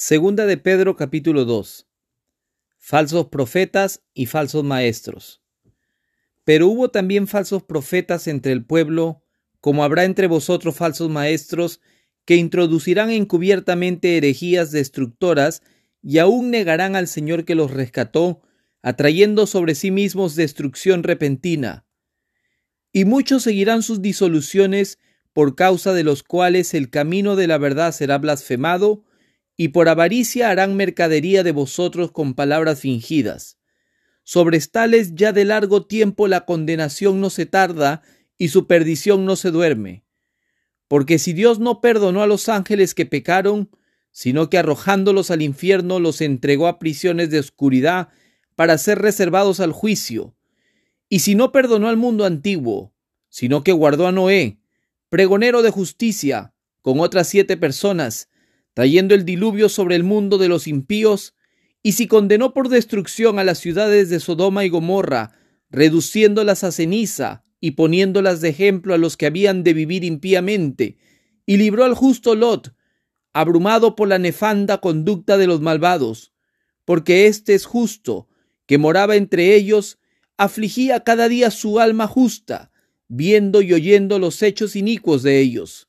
Segunda 0.00 0.46
de 0.46 0.56
Pedro 0.56 0.94
capítulo 0.94 1.44
2. 1.44 1.88
Falsos 2.78 3.26
profetas 3.30 4.04
y 4.14 4.26
falsos 4.26 4.62
maestros. 4.62 5.42
Pero 6.44 6.68
hubo 6.68 6.92
también 6.92 7.26
falsos 7.26 7.64
profetas 7.64 8.28
entre 8.28 8.52
el 8.52 8.64
pueblo, 8.64 9.24
como 9.60 9.82
habrá 9.82 10.04
entre 10.04 10.28
vosotros 10.28 10.76
falsos 10.76 11.10
maestros, 11.10 11.80
que 12.24 12.36
introducirán 12.36 13.10
encubiertamente 13.10 14.16
herejías 14.16 14.70
destructoras 14.70 15.64
y 16.00 16.18
aún 16.18 16.52
negarán 16.52 16.94
al 16.94 17.08
Señor 17.08 17.44
que 17.44 17.56
los 17.56 17.72
rescató, 17.72 18.40
atrayendo 18.82 19.48
sobre 19.48 19.74
sí 19.74 19.90
mismos 19.90 20.36
destrucción 20.36 21.02
repentina. 21.02 21.86
Y 22.92 23.04
muchos 23.04 23.42
seguirán 23.42 23.82
sus 23.82 24.00
disoluciones, 24.00 25.00
por 25.32 25.56
causa 25.56 25.92
de 25.92 26.04
los 26.04 26.22
cuales 26.22 26.72
el 26.72 26.88
camino 26.88 27.34
de 27.34 27.48
la 27.48 27.58
verdad 27.58 27.90
será 27.90 28.18
blasfemado, 28.18 29.04
y 29.60 29.68
por 29.68 29.88
avaricia 29.88 30.50
harán 30.50 30.76
mercadería 30.76 31.42
de 31.42 31.50
vosotros 31.50 32.12
con 32.12 32.34
palabras 32.34 32.80
fingidas. 32.80 33.58
Sobre 34.22 34.60
tales 34.60 35.16
ya 35.16 35.32
de 35.32 35.44
largo 35.44 35.84
tiempo 35.84 36.28
la 36.28 36.44
condenación 36.44 37.20
no 37.20 37.28
se 37.28 37.44
tarda 37.44 38.02
y 38.38 38.48
su 38.48 38.68
perdición 38.68 39.26
no 39.26 39.34
se 39.34 39.50
duerme. 39.50 40.04
Porque 40.86 41.18
si 41.18 41.32
Dios 41.32 41.58
no 41.58 41.80
perdonó 41.80 42.22
a 42.22 42.28
los 42.28 42.48
ángeles 42.48 42.94
que 42.94 43.04
pecaron, 43.04 43.68
sino 44.12 44.48
que 44.48 44.58
arrojándolos 44.58 45.32
al 45.32 45.42
infierno 45.42 45.98
los 45.98 46.20
entregó 46.20 46.68
a 46.68 46.78
prisiones 46.78 47.30
de 47.30 47.40
oscuridad 47.40 48.10
para 48.54 48.78
ser 48.78 49.00
reservados 49.00 49.58
al 49.58 49.72
juicio, 49.72 50.36
y 51.08 51.20
si 51.20 51.34
no 51.34 51.50
perdonó 51.50 51.88
al 51.88 51.96
mundo 51.96 52.24
antiguo, 52.24 52.92
sino 53.28 53.64
que 53.64 53.72
guardó 53.72 54.06
a 54.06 54.12
Noé, 54.12 54.60
pregonero 55.08 55.62
de 55.62 55.70
justicia, 55.70 56.54
con 56.80 57.00
otras 57.00 57.28
siete 57.28 57.56
personas, 57.56 58.27
trayendo 58.78 59.16
el 59.16 59.24
diluvio 59.24 59.68
sobre 59.68 59.96
el 59.96 60.04
mundo 60.04 60.38
de 60.38 60.46
los 60.46 60.68
impíos, 60.68 61.34
y 61.82 61.94
si 61.94 62.06
condenó 62.06 62.54
por 62.54 62.68
destrucción 62.68 63.40
a 63.40 63.42
las 63.42 63.58
ciudades 63.58 64.08
de 64.08 64.20
Sodoma 64.20 64.64
y 64.64 64.68
Gomorra, 64.68 65.32
reduciéndolas 65.68 66.62
a 66.62 66.70
ceniza 66.70 67.42
y 67.58 67.72
poniéndolas 67.72 68.40
de 68.40 68.50
ejemplo 68.50 68.94
a 68.94 68.98
los 68.98 69.16
que 69.16 69.26
habían 69.26 69.64
de 69.64 69.74
vivir 69.74 70.04
impíamente, 70.04 70.96
y 71.44 71.56
libró 71.56 71.82
al 71.82 71.94
justo 71.94 72.36
Lot, 72.36 72.72
abrumado 73.32 73.96
por 73.96 74.06
la 74.06 74.20
nefanda 74.20 74.78
conducta 74.78 75.38
de 75.38 75.48
los 75.48 75.60
malvados, 75.60 76.32
porque 76.84 77.26
éste 77.26 77.54
es 77.54 77.64
justo, 77.64 78.28
que 78.66 78.78
moraba 78.78 79.16
entre 79.16 79.56
ellos, 79.56 79.98
afligía 80.36 81.02
cada 81.02 81.28
día 81.28 81.50
su 81.50 81.80
alma 81.80 82.06
justa, 82.06 82.70
viendo 83.08 83.60
y 83.60 83.72
oyendo 83.72 84.20
los 84.20 84.40
hechos 84.40 84.76
inicuos 84.76 85.24
de 85.24 85.40
ellos. 85.40 85.87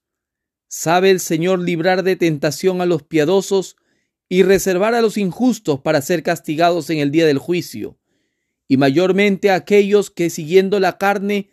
Sabe 0.71 1.09
el 1.09 1.19
Señor 1.19 1.59
librar 1.59 2.03
de 2.03 2.15
tentación 2.15 2.79
a 2.79 2.85
los 2.85 3.01
piadosos 3.01 3.75
y 4.29 4.43
reservar 4.43 4.93
a 4.93 5.01
los 5.01 5.17
injustos 5.17 5.79
para 5.79 5.99
ser 6.03 6.21
castigados 6.21 6.91
en 6.91 6.99
el 6.99 7.09
día 7.09 7.25
del 7.25 7.39
juicio, 7.39 7.97
y 8.67 8.77
mayormente 8.77 9.49
a 9.49 9.55
aquellos 9.55 10.11
que 10.11 10.29
siguiendo 10.29 10.79
la 10.79 10.99
carne 10.99 11.49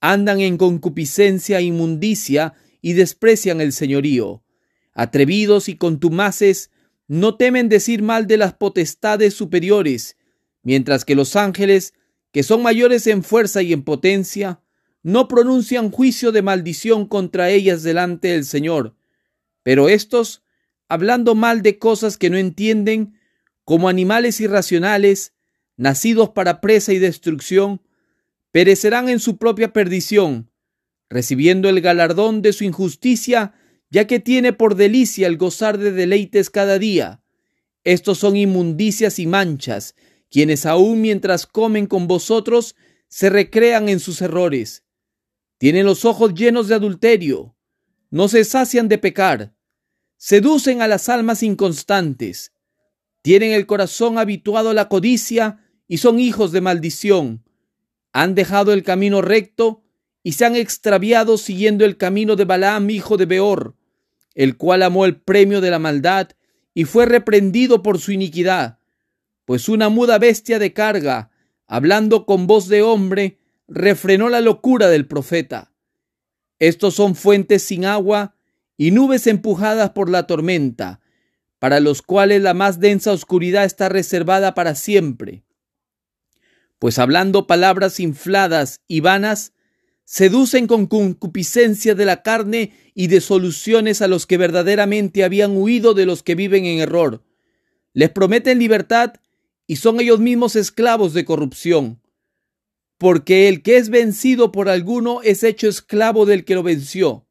andan 0.00 0.40
en 0.40 0.58
concupiscencia 0.58 1.60
e 1.60 1.62
inmundicia 1.62 2.54
y 2.82 2.94
desprecian 2.94 3.60
el 3.60 3.72
señorío. 3.72 4.42
Atrevidos 4.94 5.68
y 5.68 5.76
contumaces, 5.76 6.72
no 7.06 7.36
temen 7.36 7.68
decir 7.68 8.02
mal 8.02 8.26
de 8.26 8.36
las 8.36 8.54
potestades 8.54 9.34
superiores, 9.34 10.16
mientras 10.64 11.04
que 11.04 11.14
los 11.14 11.36
ángeles, 11.36 11.94
que 12.32 12.42
son 12.42 12.62
mayores 12.62 13.06
en 13.06 13.22
fuerza 13.22 13.62
y 13.62 13.72
en 13.72 13.84
potencia, 13.84 14.60
no 15.06 15.28
pronuncian 15.28 15.92
juicio 15.92 16.32
de 16.32 16.42
maldición 16.42 17.06
contra 17.06 17.48
ellas 17.50 17.84
delante 17.84 18.26
del 18.26 18.44
Señor. 18.44 18.96
Pero 19.62 19.88
estos, 19.88 20.42
hablando 20.88 21.36
mal 21.36 21.62
de 21.62 21.78
cosas 21.78 22.18
que 22.18 22.28
no 22.28 22.36
entienden, 22.36 23.16
como 23.62 23.88
animales 23.88 24.40
irracionales, 24.40 25.32
nacidos 25.76 26.30
para 26.30 26.60
presa 26.60 26.92
y 26.92 26.98
destrucción, 26.98 27.82
perecerán 28.50 29.08
en 29.08 29.20
su 29.20 29.36
propia 29.36 29.72
perdición, 29.72 30.50
recibiendo 31.08 31.68
el 31.68 31.80
galardón 31.80 32.42
de 32.42 32.52
su 32.52 32.64
injusticia, 32.64 33.54
ya 33.90 34.08
que 34.08 34.18
tiene 34.18 34.52
por 34.52 34.74
delicia 34.74 35.28
el 35.28 35.36
gozar 35.36 35.78
de 35.78 35.92
deleites 35.92 36.50
cada 36.50 36.80
día. 36.80 37.22
Estos 37.84 38.18
son 38.18 38.34
inmundicias 38.34 39.20
y 39.20 39.28
manchas, 39.28 39.94
quienes 40.32 40.66
aun 40.66 41.00
mientras 41.00 41.46
comen 41.46 41.86
con 41.86 42.08
vosotros 42.08 42.74
se 43.06 43.30
recrean 43.30 43.88
en 43.88 44.00
sus 44.00 44.20
errores. 44.20 44.82
Tienen 45.58 45.86
los 45.86 46.04
ojos 46.04 46.34
llenos 46.34 46.68
de 46.68 46.74
adulterio, 46.74 47.56
no 48.10 48.28
se 48.28 48.44
sacian 48.44 48.88
de 48.88 48.98
pecar, 48.98 49.54
seducen 50.16 50.82
a 50.82 50.88
las 50.88 51.08
almas 51.08 51.42
inconstantes, 51.42 52.52
tienen 53.22 53.52
el 53.52 53.66
corazón 53.66 54.18
habituado 54.18 54.70
a 54.70 54.74
la 54.74 54.88
codicia 54.88 55.58
y 55.88 55.98
son 55.98 56.20
hijos 56.20 56.52
de 56.52 56.60
maldición. 56.60 57.42
Han 58.12 58.34
dejado 58.34 58.72
el 58.72 58.82
camino 58.82 59.22
recto 59.22 59.82
y 60.22 60.32
se 60.32 60.44
han 60.44 60.56
extraviado 60.56 61.38
siguiendo 61.38 61.84
el 61.84 61.96
camino 61.96 62.36
de 62.36 62.44
Balaam, 62.44 62.90
hijo 62.90 63.16
de 63.16 63.26
Beor, 63.26 63.76
el 64.34 64.56
cual 64.56 64.82
amó 64.82 65.06
el 65.06 65.16
premio 65.16 65.60
de 65.60 65.70
la 65.70 65.78
maldad 65.78 66.28
y 66.74 66.84
fue 66.84 67.06
reprendido 67.06 67.82
por 67.82 67.98
su 67.98 68.12
iniquidad, 68.12 68.78
pues 69.44 69.68
una 69.68 69.88
muda 69.88 70.18
bestia 70.18 70.58
de 70.58 70.72
carga, 70.72 71.30
hablando 71.66 72.26
con 72.26 72.46
voz 72.46 72.68
de 72.68 72.82
hombre, 72.82 73.38
refrenó 73.68 74.28
la 74.28 74.40
locura 74.40 74.88
del 74.88 75.06
profeta. 75.06 75.72
Estos 76.58 76.94
son 76.94 77.14
fuentes 77.14 77.62
sin 77.62 77.84
agua 77.84 78.36
y 78.76 78.90
nubes 78.90 79.26
empujadas 79.26 79.90
por 79.90 80.08
la 80.08 80.26
tormenta, 80.26 81.00
para 81.58 81.80
los 81.80 82.02
cuales 82.02 82.42
la 82.42 82.54
más 82.54 82.80
densa 82.80 83.12
oscuridad 83.12 83.64
está 83.64 83.88
reservada 83.88 84.54
para 84.54 84.74
siempre. 84.74 85.44
Pues 86.78 86.98
hablando 86.98 87.46
palabras 87.46 88.00
infladas 88.00 88.82
y 88.86 89.00
vanas, 89.00 89.52
seducen 90.04 90.66
con 90.66 90.86
concupiscencia 90.86 91.94
de 91.94 92.04
la 92.04 92.22
carne 92.22 92.72
y 92.94 93.08
de 93.08 93.20
soluciones 93.20 94.02
a 94.02 94.08
los 94.08 94.26
que 94.26 94.36
verdaderamente 94.36 95.24
habían 95.24 95.56
huido 95.56 95.94
de 95.94 96.06
los 96.06 96.22
que 96.22 96.34
viven 96.34 96.64
en 96.66 96.78
error. 96.78 97.24
Les 97.92 98.10
prometen 98.10 98.58
libertad 98.58 99.14
y 99.66 99.76
son 99.76 100.00
ellos 100.00 100.20
mismos 100.20 100.54
esclavos 100.54 101.12
de 101.12 101.24
corrupción 101.24 102.00
porque 102.98 103.48
el 103.48 103.62
que 103.62 103.76
es 103.76 103.90
vencido 103.90 104.52
por 104.52 104.68
alguno 104.68 105.20
es 105.22 105.42
hecho 105.42 105.68
esclavo 105.68 106.26
del 106.26 106.44
que 106.44 106.54
lo 106.54 106.62
venció. 106.62 107.26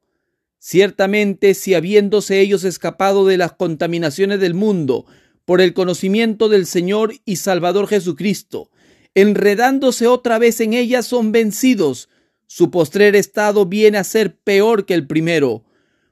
Ciertamente, 0.60 1.54
si 1.54 1.74
habiéndose 1.74 2.40
ellos 2.40 2.64
escapado 2.64 3.26
de 3.26 3.38
las 3.38 3.54
contaminaciones 3.54 4.40
del 4.40 4.54
mundo 4.54 5.06
por 5.46 5.62
el 5.62 5.74
conocimiento 5.74 6.50
del 6.50 6.66
Señor 6.66 7.14
y 7.24 7.36
Salvador 7.36 7.88
Jesucristo, 7.88 8.72
enredándose 9.14 10.08
otra 10.08 10.40
vez 10.40 10.60
en 10.62 10.74
ellas 10.74 11.06
son 11.06 11.32
vencidos, 11.32 12.10
su 12.48 12.72
postrer 12.72 13.16
estado 13.16 13.66
viene 13.66 13.98
a 13.98 14.04
ser 14.04 14.36
peor 14.36 14.86
que 14.86 14.94
el 14.94 15.08
primero, 15.08 15.64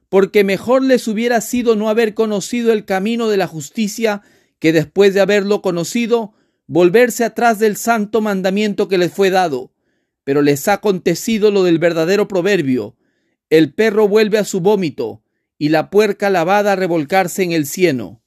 porque 0.08 0.44
mejor 0.44 0.82
les 0.82 1.08
hubiera 1.08 1.40
sido 1.40 1.76
no 1.76 1.88
haber 1.88 2.14
conocido 2.14 2.72
el 2.72 2.84
camino 2.84 3.28
de 3.28 3.36
la 3.36 3.46
justicia 3.46 4.22
que 4.58 4.72
después 4.72 5.14
de 5.14 5.20
haberlo 5.20 5.62
conocido, 5.62 6.32
volverse 6.66 7.24
atrás 7.24 7.58
del 7.58 7.76
santo 7.76 8.20
mandamiento 8.20 8.88
que 8.88 8.98
les 8.98 9.12
fue 9.12 9.30
dado. 9.30 9.72
Pero 10.24 10.42
les 10.42 10.66
ha 10.68 10.74
acontecido 10.74 11.50
lo 11.50 11.62
del 11.64 11.78
verdadero 11.78 12.28
proverbio. 12.28 12.96
El 13.50 13.74
perro 13.74 14.08
vuelve 14.08 14.38
a 14.38 14.44
su 14.44 14.60
vómito 14.60 15.22
y 15.58 15.68
la 15.68 15.90
puerca 15.90 16.30
lavada 16.30 16.72
a 16.72 16.76
revolcarse 16.76 17.42
en 17.42 17.52
el 17.52 17.66
cieno. 17.66 18.23